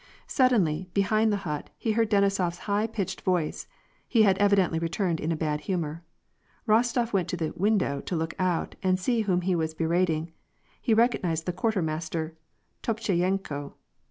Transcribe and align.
Suddenly, 0.25 0.89
behind 0.95 1.31
the 1.31 1.37
hut, 1.45 1.69
he 1.77 1.91
heard 1.91 2.09
Denisof 2.09 2.47
s 2.53 2.57
high 2.65 2.87
pitched 2.87 3.21
voice: 3.21 3.67
he 4.07 4.23
had 4.23 4.35
evidently 4.39 4.79
returned 4.79 5.19
in 5.19 5.31
a 5.31 5.35
bad 5.35 5.61
humor. 5.61 6.01
Rostof 6.67 7.13
went 7.13 7.27
to 7.27 7.37
the" 7.37 7.53
window" 7.55 8.01
to 8.07 8.15
look 8.15 8.33
out 8.39 8.73
and 8.81 8.99
see 8.99 9.21
whom 9.21 9.41
he 9.41 9.53
was 9.53 9.75
be 9.75 9.85
rating; 9.85 10.31
he 10.81 10.95
recognized 10.95 11.45
the 11.45 11.53
quartermaster, 11.53 12.35
Topcheyenko. 12.81 13.75